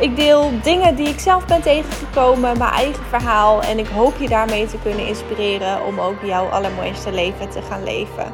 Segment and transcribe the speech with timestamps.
[0.00, 3.62] Ik deel dingen die ik zelf ben tegengekomen, mijn eigen verhaal.
[3.62, 7.82] En ik hoop je daarmee te kunnen inspireren om ook jouw allermooiste leven te gaan
[7.84, 8.32] leven.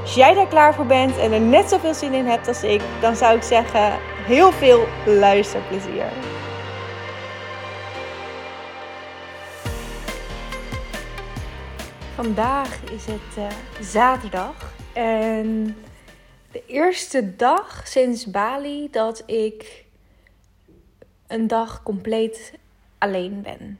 [0.00, 2.82] Als jij daar klaar voor bent en er net zoveel zin in hebt als ik,
[3.00, 6.06] dan zou ik zeggen: heel veel luisterplezier.
[12.14, 13.44] Vandaag is het uh,
[13.80, 15.76] zaterdag en
[16.52, 19.86] de eerste dag sinds Bali dat ik
[21.28, 22.52] een dag compleet
[22.98, 23.78] alleen ben.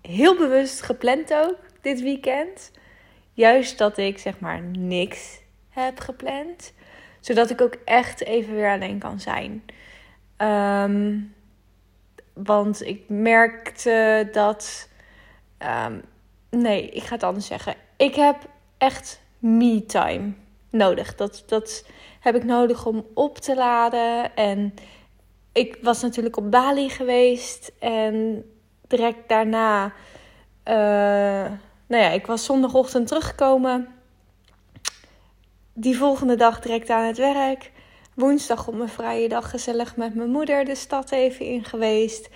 [0.00, 2.70] Heel bewust gepland ook dit weekend.
[3.32, 6.72] Juist dat ik zeg maar niks heb gepland.
[7.20, 9.64] Zodat ik ook echt even weer alleen kan zijn.
[10.36, 11.18] Ehm,
[12.32, 14.88] want ik merkte dat.
[15.86, 16.02] Um,
[16.50, 17.74] nee, ik ga het anders zeggen.
[17.96, 18.36] Ik heb
[18.78, 20.32] echt me-time
[20.70, 21.14] nodig.
[21.14, 21.86] Dat, dat
[22.20, 24.36] heb ik nodig om op te laden.
[24.36, 24.74] En
[25.60, 27.72] ik was natuurlijk op Bali geweest.
[27.78, 28.44] En
[28.88, 29.84] direct daarna.
[30.64, 31.52] Uh,
[31.86, 33.88] nou ja, ik was zondagochtend teruggekomen.
[35.72, 37.72] Die volgende dag direct aan het werk.
[38.14, 42.28] Woensdag op mijn vrije dag gezellig met mijn moeder de stad even in geweest.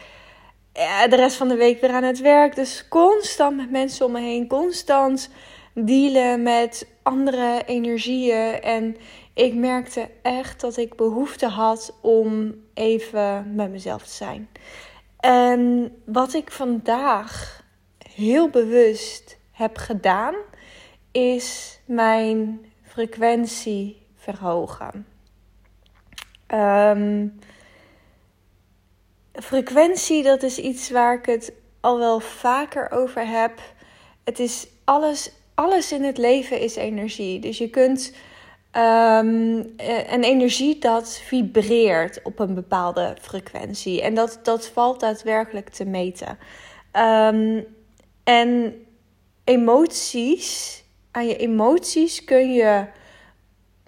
[1.08, 2.54] De rest van de week weer aan het werk.
[2.54, 4.48] Dus constant met mensen om me heen.
[4.48, 5.30] Constant
[5.74, 8.60] dealen met andere energieën.
[8.60, 8.96] En
[9.34, 14.48] ik merkte echt dat ik behoefte had om even met mezelf te zijn.
[15.20, 17.62] En wat ik vandaag
[18.14, 20.34] heel bewust heb gedaan,
[21.12, 25.06] is mijn frequentie verhogen.
[26.48, 27.38] Um,
[29.32, 33.60] frequentie, dat is iets waar ik het al wel vaker over heb.
[34.24, 37.40] Het is alles, alles in het leven is energie.
[37.40, 38.14] Dus je kunt
[38.76, 39.74] um,
[40.08, 44.02] een energie dat vibreert op een bepaalde frequentie.
[44.02, 46.38] En dat, dat valt daadwerkelijk te meten.
[46.96, 47.64] Um,
[48.24, 48.74] en
[49.44, 52.86] emoties, aan je emoties kun je,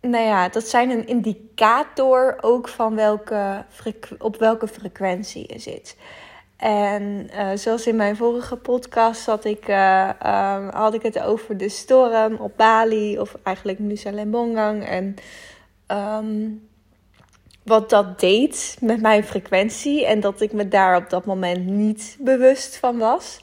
[0.00, 3.64] nou ja, dat zijn een indicator ook van welke,
[4.18, 5.96] op welke frequentie je zit.
[6.56, 11.56] En uh, zoals in mijn vorige podcast had ik, uh, um, had ik het over
[11.56, 14.86] de storm op Bali, of eigenlijk Nusa Lembongang.
[14.86, 15.14] En
[15.88, 16.68] um,
[17.62, 22.16] wat dat deed met mijn frequentie en dat ik me daar op dat moment niet
[22.20, 23.40] bewust van was.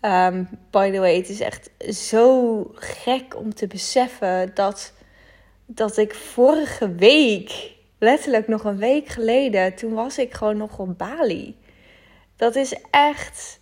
[0.00, 4.92] Um, by the way, het is echt zo gek om te beseffen dat,
[5.66, 10.98] dat ik vorige week, letterlijk nog een week geleden, toen was ik gewoon nog op
[10.98, 11.56] Bali.
[12.36, 13.60] Dat is echt,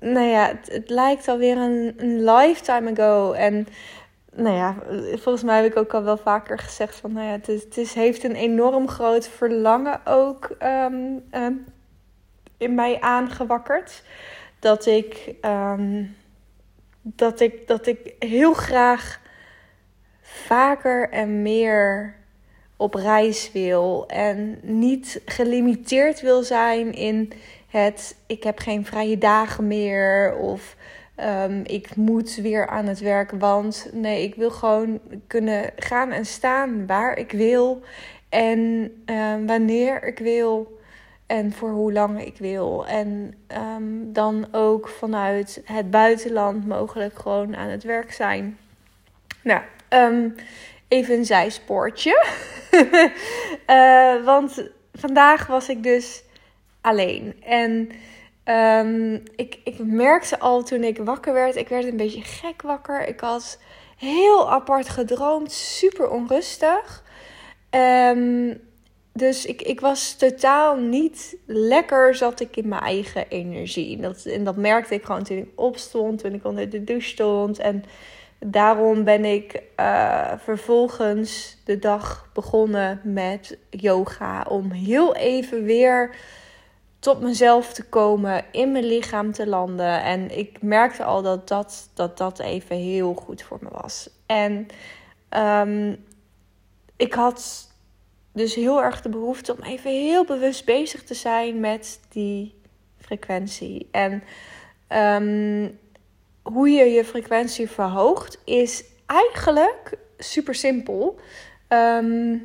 [0.00, 3.32] nou ja, het, het lijkt alweer een, een lifetime ago.
[3.32, 3.66] En
[4.32, 4.76] nou ja,
[5.10, 7.92] volgens mij heb ik ook al wel vaker gezegd van, nou ja, het, is, het
[7.92, 11.64] heeft een enorm groot verlangen ook um, um,
[12.58, 14.02] in mij aangewakkerd
[14.58, 16.16] dat ik, um,
[17.02, 19.20] dat ik, dat ik heel graag
[20.20, 22.14] vaker en meer
[22.76, 24.04] op reis wil.
[24.08, 27.32] En niet gelimiteerd wil zijn in
[27.66, 30.76] het ik heb geen vrije dagen meer of
[31.20, 33.30] um, ik moet weer aan het werk.
[33.30, 37.82] Want nee, ik wil gewoon kunnen gaan en staan waar ik wil
[38.28, 40.80] en um, wanneer ik wil
[41.26, 42.86] en voor hoe lang ik wil.
[42.86, 43.34] En
[43.76, 48.58] um, dan ook vanuit het buitenland mogelijk gewoon aan het werk zijn.
[49.42, 49.62] Nou,
[50.88, 52.24] even een zijspoortje.
[53.66, 56.24] uh, want vandaag was ik dus
[56.86, 57.42] alleen.
[57.42, 57.90] En
[58.84, 63.08] um, ik, ik merkte al toen ik wakker werd, ik werd een beetje gek wakker.
[63.08, 63.58] Ik had
[63.98, 67.04] heel apart gedroomd, super onrustig.
[67.70, 68.60] Um,
[69.12, 74.00] dus ik, ik was totaal niet lekker, zat ik in mijn eigen energie.
[74.00, 77.58] Dat, en dat merkte ik gewoon toen ik opstond, toen ik onder de douche stond.
[77.58, 77.84] En
[78.38, 84.46] daarom ben ik uh, vervolgens de dag begonnen met yoga.
[84.48, 86.14] Om heel even weer
[86.98, 90.02] tot mezelf te komen, in mijn lichaam te landen.
[90.02, 94.10] En ik merkte al dat dat, dat, dat even heel goed voor me was.
[94.26, 94.66] En
[95.30, 96.04] um,
[96.96, 97.70] ik had
[98.32, 102.54] dus heel erg de behoefte om even heel bewust bezig te zijn met die
[102.98, 103.88] frequentie.
[103.90, 104.22] En
[104.86, 105.68] ehm,
[106.42, 111.18] hoe je je frequentie verhoogt is eigenlijk super simpel.
[111.68, 112.38] Ehm,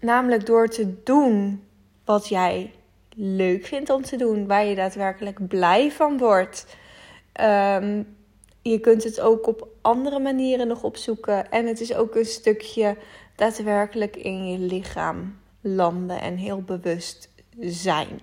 [0.00, 1.64] namelijk door te doen
[2.04, 2.72] wat jij
[3.14, 6.66] leuk vindt om te doen, waar je daadwerkelijk blij van wordt.
[7.32, 8.02] Ehm,
[8.62, 11.50] je kunt het ook op andere manieren nog opzoeken.
[11.50, 12.96] En het is ook een stukje
[13.36, 17.28] daadwerkelijk in je lichaam landen en heel bewust
[17.60, 18.20] zijn.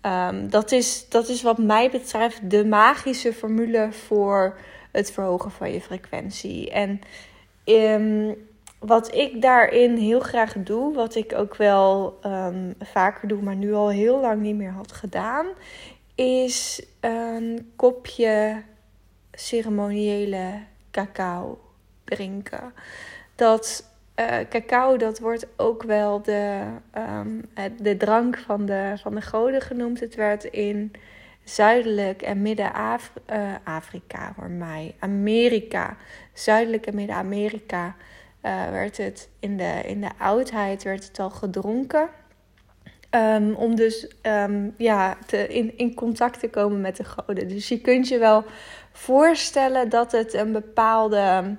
[0.00, 4.58] Ehm, dat, is, dat is wat mij betreft de magische formule voor
[4.92, 6.70] het verhogen van je frequentie.
[6.70, 7.00] En
[7.64, 8.36] um,
[8.86, 13.74] wat ik daarin heel graag doe, wat ik ook wel um, vaker doe, maar nu
[13.74, 15.46] al heel lang niet meer had gedaan,
[16.14, 18.62] is een kopje
[19.32, 20.50] ceremoniële
[20.90, 21.58] cacao
[22.04, 22.72] drinken.
[23.34, 23.84] Dat
[24.20, 26.62] uh, cacao, dat wordt ook wel de,
[26.98, 30.00] um, de drank van de, van de goden genoemd.
[30.00, 30.92] Het werd in
[31.44, 35.96] Zuidelijk en Midden-Afrika, uh, hoor mij, Amerika,
[36.32, 37.96] Zuidelijk en Midden-Amerika,
[38.46, 42.08] uh, werd het in de, in de oudheid werd het al gedronken.
[43.10, 47.48] Um, om dus um, ja, te, in, in contact te komen met de goden.
[47.48, 48.44] Dus je kunt je wel
[48.92, 51.56] voorstellen dat het een bepaalde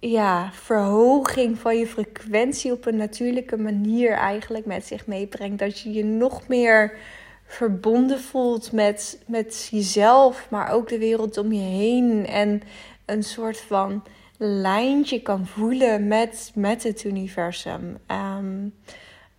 [0.00, 5.58] ja, verhoging van je frequentie op een natuurlijke manier eigenlijk met zich meebrengt.
[5.58, 6.96] Dat je je nog meer
[7.44, 12.26] verbonden voelt met, met jezelf, maar ook de wereld om je heen.
[12.26, 12.62] En
[13.04, 14.02] een soort van
[14.44, 17.98] lijntje kan voelen met, met het universum.
[18.08, 18.74] Um,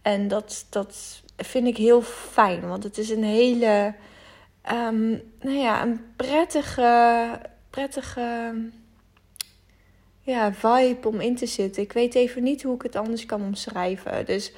[0.02, 3.94] en dat, dat vind ik heel fijn, want het is een hele,
[4.72, 7.28] um, nou ja, een prettige,
[7.69, 8.54] prettige
[10.22, 11.84] ja, vibe om in te zitten.
[11.84, 14.25] Ik weet even niet hoe ik het anders kan omschrijven.
[14.25, 14.54] Dus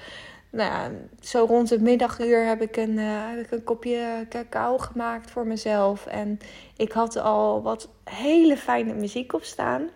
[0.50, 0.92] nou ja,
[1.22, 5.48] zo rond het middaguur heb ik, een, uh, heb ik een kopje cacao gemaakt voor
[5.48, 6.06] mezelf.
[6.06, 6.40] En
[6.78, 9.90] ik had al wat hele fijne muziek op staan.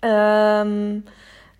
[0.00, 1.04] Um,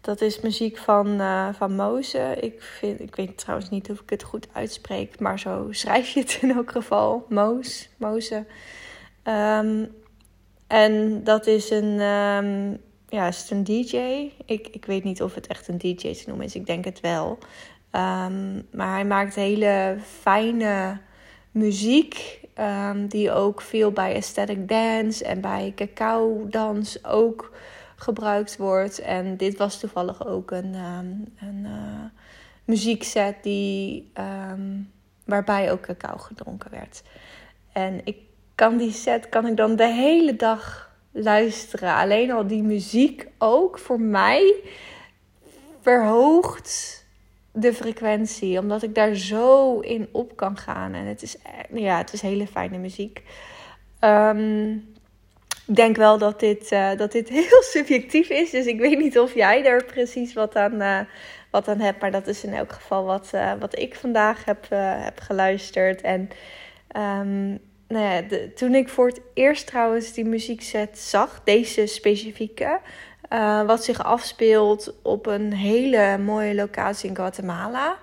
[0.00, 2.36] dat is muziek van, uh, van Moze.
[2.40, 6.20] Ik, vind, ik weet trouwens niet of ik het goed uitspreek, maar zo schrijf je
[6.20, 7.26] het in elk geval.
[7.28, 8.44] Moos, Moze.
[9.24, 9.94] Um,
[10.66, 13.96] en dat is een, um, ja, is het een DJ?
[14.44, 16.54] Ik, ik weet niet of het echt een DJ te noemen is.
[16.54, 17.38] Ik denk het wel.
[18.70, 20.98] Maar hij maakt hele fijne
[21.50, 22.40] muziek.
[23.08, 27.52] Die ook veel bij aesthetic dance en bij cacao dans ook
[27.98, 28.98] gebruikt wordt.
[28.98, 32.04] En dit was toevallig ook een, um, een uh,
[32.64, 34.12] muziekset die,
[35.24, 37.02] waarbij ook cacao gedronken werd.
[37.72, 38.16] En ik
[38.54, 41.94] kan die set kan ik dan de hele dag luisteren.
[41.94, 44.54] Alleen al die muziek ook voor mij
[45.80, 47.06] verhoogt
[47.52, 48.58] de frequentie.
[48.58, 50.94] Omdat ik daar zo in op kan gaan.
[50.94, 51.36] En het is,
[51.72, 53.22] ja, het is hele fijne muziek.
[54.00, 54.96] Um,
[55.68, 58.50] ik denk wel dat dit, uh, dat dit heel subjectief is.
[58.50, 61.00] Dus ik weet niet of jij er precies wat aan, uh,
[61.50, 62.00] wat aan hebt.
[62.00, 64.66] Maar dat is in elk geval wat, uh, wat ik vandaag heb,
[65.04, 66.00] heb geluisterd.
[66.00, 66.20] En
[66.96, 68.22] um, nou ja,
[68.54, 72.80] toen ik voor het eerst trouwens die muziekset zag, deze specifieke,
[73.66, 77.96] wat zich afspeelt op een hele mooie locatie in Guatemala.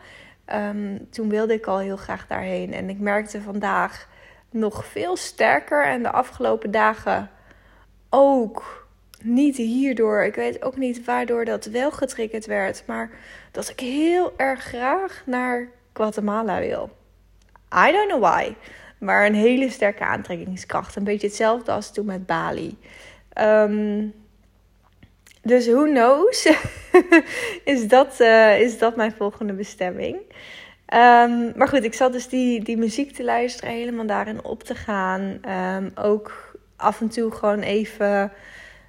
[0.54, 2.74] Um, toen wilde ik al heel graag daarheen.
[2.74, 4.08] En ik merkte vandaag
[4.50, 7.30] nog veel sterker en de afgelopen dagen
[8.16, 8.88] ook
[9.24, 10.24] niet hierdoor.
[10.24, 13.10] Ik weet ook niet waardoor dat wel getriggerd werd, maar
[13.52, 16.90] dat ik heel erg graag naar Guatemala wil.
[17.88, 18.56] I don't know why.
[18.98, 20.96] Maar een hele sterke aantrekkingskracht.
[20.96, 22.78] Een beetje hetzelfde als toen met Bali.
[23.40, 24.14] Um,
[25.42, 26.50] dus who knows?
[27.74, 30.16] is, dat, uh, is dat mijn volgende bestemming?
[30.94, 34.76] Um, maar goed, ik zat dus die, die muziek te luisteren, helemaal daarin op te
[34.76, 35.40] gaan.
[35.76, 36.45] Um, ook
[36.76, 38.32] af en toe gewoon even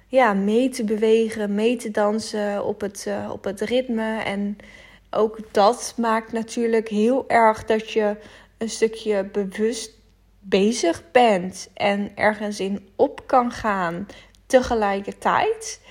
[0.07, 4.21] ja, mee te bewegen, mee te dansen op het, uh, op het ritme.
[4.21, 4.57] En
[5.09, 8.15] ook dat maakt natuurlijk heel erg dat je
[8.57, 9.91] een stukje bewust
[10.39, 14.07] bezig bent en ergens in op kan gaan
[14.45, 15.81] tegelijkertijd.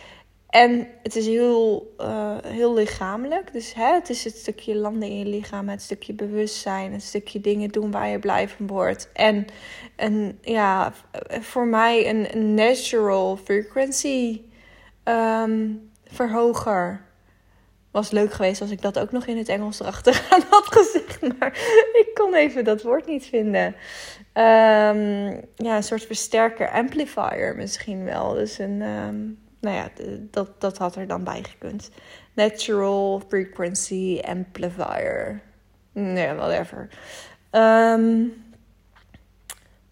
[0.57, 3.53] En het is heel, uh, heel lichamelijk.
[3.53, 7.41] Dus hè, het is het stukje landen in je lichaam, het stukje bewustzijn, het stukje
[7.41, 9.11] dingen doen waar je blij van wordt.
[9.13, 9.47] En
[9.97, 10.93] een, ja,
[11.29, 14.41] voor mij een natural frequency
[15.05, 17.05] um, verhoger
[17.91, 21.39] was leuk geweest als ik dat ook nog in het Engels erachteraan had gezegd.
[21.39, 21.53] Maar
[21.93, 23.67] ik kon even dat woord niet vinden.
[24.35, 28.35] Um, ja, een soort versterker, amplifier misschien wel.
[28.35, 29.91] Dus een, um, nou ja,
[30.31, 31.91] dat, dat had er dan bij gekund.
[32.35, 35.43] Natural frequency amplifier.
[35.93, 36.89] Nee, whatever.
[37.51, 38.33] Um,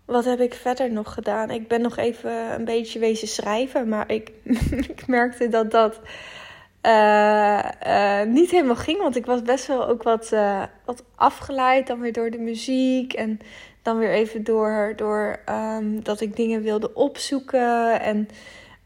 [0.04, 1.50] wat heb ik verder nog gedaan?
[1.50, 4.32] Ik ben nog even een beetje wezen schrijven, maar ik,
[4.88, 6.00] ik merkte dat dat
[6.82, 8.98] uh, niet helemaal ging.
[8.98, 13.12] Want ik was best wel ook wat, uh, wat afgeleid dan weer door de muziek.
[13.12, 13.38] En
[13.82, 18.00] dan weer even door, door um, dat ik dingen wilde opzoeken.
[18.00, 18.28] En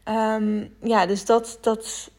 [0.09, 2.11] um, ja, dus dat, dat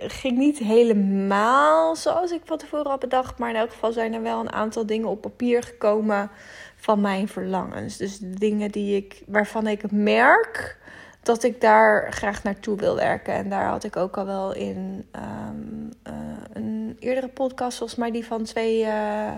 [0.00, 3.38] ging niet helemaal zoals ik van tevoren had bedacht.
[3.38, 6.30] Maar in elk geval zijn er wel een aantal dingen op papier gekomen
[6.76, 7.96] van mijn verlangens.
[7.96, 10.78] Dus dingen die ik, waarvan ik merk
[11.22, 13.34] dat ik daar graag naartoe wil werken.
[13.34, 16.14] En daar had ik ook al wel in um, uh,
[16.52, 19.32] een eerdere podcast, volgens mij die van twee, uh,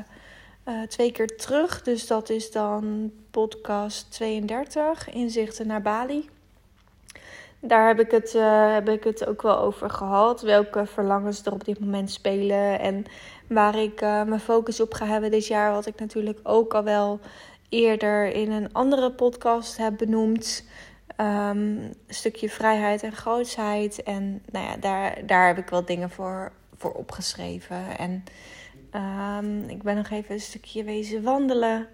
[0.88, 1.82] twee keer terug.
[1.82, 6.28] Dus dat is dan podcast 32, Inzichten naar Bali.
[7.60, 8.32] Daar heb ik, het,
[8.72, 10.42] heb ik het ook wel over gehad.
[10.42, 12.80] Welke verlangens er op dit moment spelen.
[12.80, 13.04] En
[13.46, 15.72] waar ik mijn focus op ga hebben dit jaar.
[15.72, 17.20] Wat ik natuurlijk ook al wel
[17.68, 20.64] eerder in een andere podcast heb benoemd.
[21.16, 24.02] Um, een stukje vrijheid en grootsheid.
[24.02, 27.98] En nou ja, daar, daar heb ik wel dingen voor, voor opgeschreven.
[27.98, 28.24] En
[29.44, 31.88] um, ik ben nog even een stukje wezen wandelen.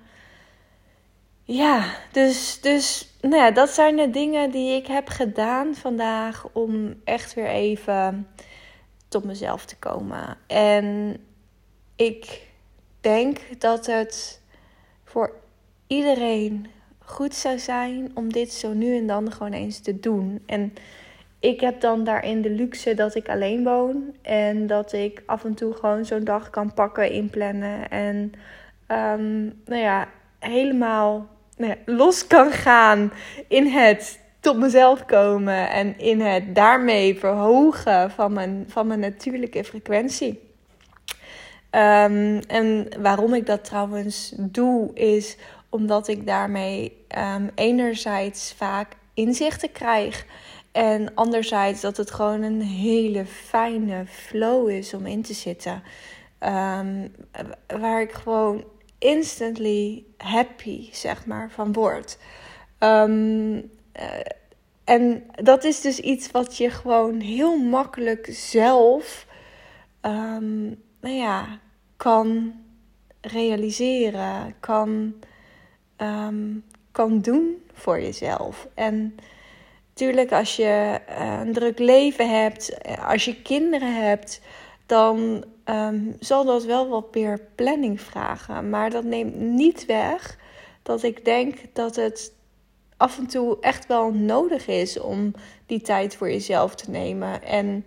[1.49, 6.95] Ja, dus, dus nou ja, dat zijn de dingen die ik heb gedaan vandaag om
[7.05, 8.29] echt weer even
[9.09, 10.37] tot mezelf te komen.
[10.47, 11.17] En
[11.97, 12.47] ik
[13.01, 14.43] denk dat het
[15.05, 15.33] voor
[15.87, 16.67] iedereen
[16.99, 20.43] goed zou zijn om dit zo nu en dan gewoon eens te doen.
[20.47, 20.73] En
[21.41, 25.55] ik heb dan daarin de luxe dat ik alleen woon en dat ik af en
[25.55, 28.33] toe gewoon zo'n dag kan pakken, inplannen en
[28.89, 31.35] um, nou ja, helemaal
[31.85, 33.13] los kan gaan
[33.49, 39.65] in het tot mezelf komen en in het daarmee verhogen van mijn, van mijn natuurlijke
[39.65, 40.45] frequentie.
[41.71, 45.37] Um, en waarom ik dat trouwens doe, is
[45.69, 50.27] omdat ik daarmee um, enerzijds vaak inzichten krijg.
[50.73, 55.83] En anderzijds dat het gewoon een hele fijne flow is om in te zitten.
[56.41, 57.13] Um,
[57.81, 58.65] waar ik gewoon
[58.99, 62.19] instantly happy, zeg maar, van word.
[62.79, 63.63] Um, uh,
[64.85, 69.27] en dat is dus iets wat je gewoon heel makkelijk zelf,
[70.03, 71.59] um, nou ja,
[71.97, 72.55] kan
[73.21, 75.15] realiseren, kan
[75.99, 78.69] um, kan doen voor jezelf.
[78.75, 79.17] En
[79.89, 84.41] natuurlijk, als je uh, een druk leven hebt, als je kinderen hebt,
[84.87, 88.71] dan um, zal dat wel wat meer planning vragen.
[88.71, 90.39] Maar dat neemt niet weg
[90.83, 92.33] dat ik denk dat het
[92.97, 95.35] af en toe echt wel nodig is om
[95.67, 97.43] die tijd voor jezelf te nemen.
[97.43, 97.85] En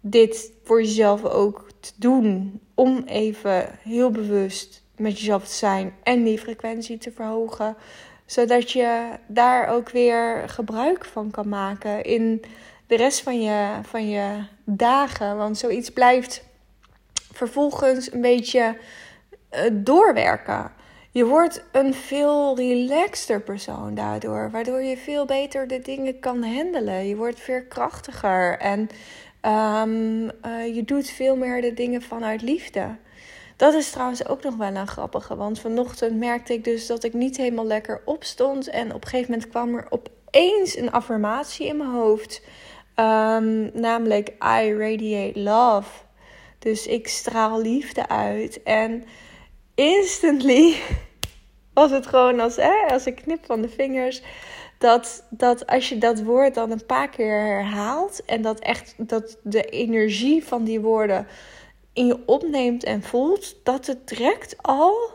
[0.00, 2.60] dit voor jezelf ook te doen.
[2.74, 7.76] Om even heel bewust met jezelf te zijn en die frequentie te verhogen.
[8.26, 12.42] Zodat je daar ook weer gebruik van kan maken in
[12.90, 15.36] de rest van je, van je dagen.
[15.36, 16.44] Want zoiets blijft
[17.32, 18.76] vervolgens een beetje
[19.52, 20.72] uh, doorwerken.
[21.10, 27.06] Je wordt een veel relaxter persoon daardoor, waardoor je veel beter de dingen kan handelen.
[27.06, 28.80] Je wordt veerkrachtiger en
[29.44, 32.96] um, uh, je doet veel meer de dingen vanuit liefde.
[33.56, 35.36] Dat is trouwens ook nog wel een grappige.
[35.36, 38.68] Want vanochtend merkte ik dus dat ik niet helemaal lekker opstond.
[38.68, 42.42] En op een gegeven moment kwam er opeens een affirmatie in mijn hoofd.
[43.00, 45.90] Um, namelijk I radiate love.
[46.58, 48.62] Dus ik straal liefde uit.
[48.62, 49.04] En
[49.74, 50.76] instantly
[51.74, 54.22] was het gewoon als, hè, als ik knip van de vingers.
[54.78, 58.24] Dat, dat als je dat woord dan een paar keer herhaalt.
[58.24, 61.26] En dat echt dat de energie van die woorden
[61.92, 65.10] in je opneemt en voelt, dat het direct al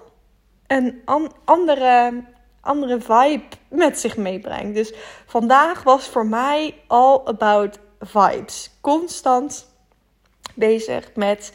[0.68, 1.02] een
[1.46, 2.24] andere,
[2.66, 4.76] andere vibe met zich meebrengt.
[4.76, 4.94] Dus
[5.26, 8.72] vandaag was voor mij all about vibes.
[8.82, 9.68] Constant
[10.54, 11.54] bezig met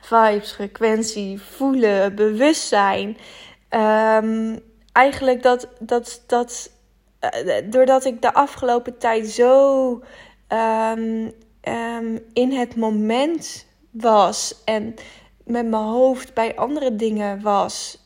[0.00, 3.16] vibes, frequentie, voelen, bewustzijn.
[3.70, 4.58] Um,
[4.92, 6.70] eigenlijk dat, dat, dat
[7.44, 9.90] uh, doordat ik de afgelopen tijd zo
[10.48, 14.94] um, um, in het moment was en
[15.44, 17.98] met mijn hoofd bij andere dingen was.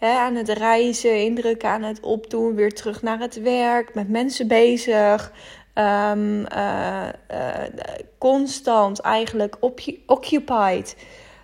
[0.00, 5.32] Aan het reizen, indrukken aan het opdoen, weer terug naar het werk, met mensen bezig.
[5.74, 7.62] Um, uh, uh,
[8.18, 9.56] constant eigenlijk
[10.06, 10.96] occupied.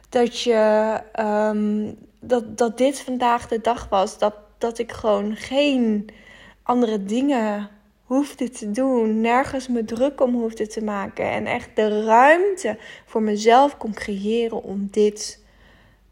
[0.09, 4.19] Dat, je, um, dat, dat dit vandaag de dag was.
[4.19, 6.09] Dat, dat ik gewoon geen
[6.63, 7.71] andere dingen
[8.03, 13.23] hoefde te doen, nergens me druk om hoefde te maken en echt de ruimte voor
[13.23, 15.45] mezelf kon creëren om dit,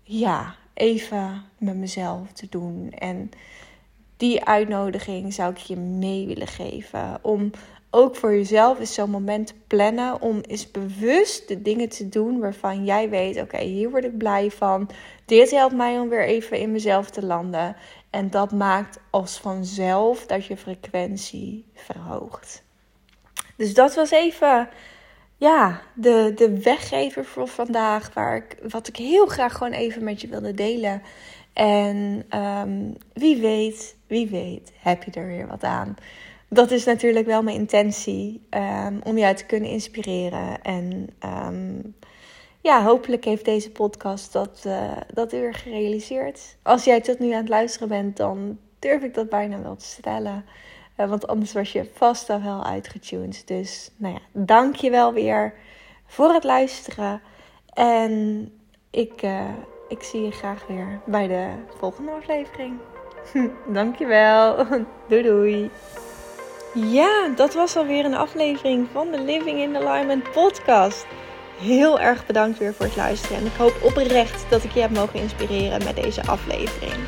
[0.02, 2.93] ja, even met mezelf te doen.
[2.99, 3.31] En
[4.17, 7.19] die uitnodiging zou ik je mee willen geven.
[7.23, 7.51] Om
[7.91, 10.23] ook voor jezelf eens zo'n moment te plannen.
[10.23, 14.51] Om eens bewust de dingen te doen waarvan jij weet: oké, hier word ik blij
[14.51, 14.91] van.
[15.25, 17.77] Dit helpt mij om weer even in mezelf te landen.
[18.11, 22.63] En dat maakt als vanzelf dat je frequentie verhoogt.
[23.57, 24.69] Dus dat was even
[25.40, 28.14] ja, de, de weggever voor vandaag.
[28.14, 31.02] Waar ik, wat ik heel graag gewoon even met je wilde delen.
[31.52, 35.94] En ehm, wie weet, wie weet, heb je er weer wat aan.
[36.49, 38.47] Dat is natuurlijk wel mijn intentie.
[38.50, 40.62] Um, om jou te kunnen inspireren.
[40.62, 41.80] En ehm,
[42.61, 46.56] ja, hopelijk heeft deze podcast dat, uh, dat weer gerealiseerd.
[46.62, 49.85] Als jij tot nu aan het luisteren bent, dan durf ik dat bijna wel te
[49.85, 50.44] stellen.
[51.00, 53.47] Uh, want anders was je vast al wel uitgetuned.
[53.47, 55.54] Dus nou ja, dank je wel weer
[56.07, 57.21] voor het luisteren.
[57.73, 58.45] En
[58.90, 59.49] ik, uh,
[59.88, 62.78] ik zie je graag weer bij de volgende aflevering.
[63.66, 64.66] Dankjewel.
[65.09, 65.71] doei doei.
[66.75, 71.07] Ja, dat was alweer een aflevering van de Living in Alignment podcast.
[71.59, 73.37] Heel erg bedankt weer voor het luisteren.
[73.37, 76.99] En ik hoop oprecht dat ik je heb mogen inspireren met deze aflevering.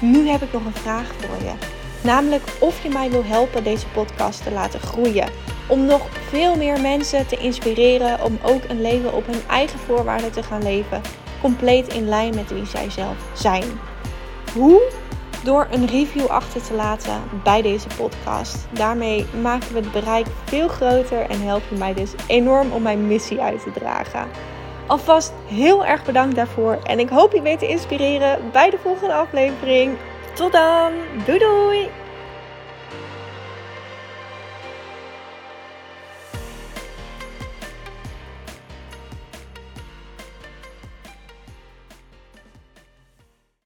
[0.00, 1.77] Nu heb ik nog een vraag voor je.
[2.02, 5.28] Namelijk of je mij wil helpen deze podcast te laten groeien.
[5.68, 10.32] Om nog veel meer mensen te inspireren om ook een leven op hun eigen voorwaarden
[10.32, 11.00] te gaan leven.
[11.40, 13.64] Compleet in lijn met wie zij zelf zijn.
[14.54, 14.82] Hoe?
[15.44, 18.66] Door een review achter te laten bij deze podcast.
[18.70, 23.06] Daarmee maken we het bereik veel groter en help je mij dus enorm om mijn
[23.06, 24.28] missie uit te dragen.
[24.86, 29.14] Alvast heel erg bedankt daarvoor en ik hoop je weer te inspireren bij de volgende
[29.14, 29.96] aflevering.
[30.38, 30.92] Tot dan,
[31.26, 32.07] doei doei!